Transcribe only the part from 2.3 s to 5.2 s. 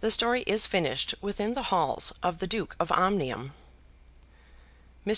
the Duke of Omnium. Mr.